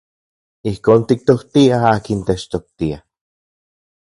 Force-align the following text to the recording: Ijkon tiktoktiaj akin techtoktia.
Ijkon 0.71 1.01
tiktoktiaj 1.11 1.85
akin 1.91 2.21
techtoktia. 2.31 2.97